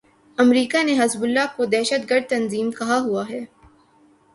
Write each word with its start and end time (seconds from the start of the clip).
امریکا 0.37 0.81
نے 0.83 0.93
حزب 0.99 1.21
اللہ 1.23 1.45
کو 1.55 1.65
دہشت 1.65 2.09
گرد 2.09 2.29
تنظیم 2.29 2.71
کہا 2.71 2.99
ہوا 2.99 3.29
ہے۔ 3.29 3.43